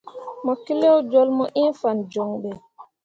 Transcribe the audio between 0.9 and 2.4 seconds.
jolle mu ĩĩ fan joŋ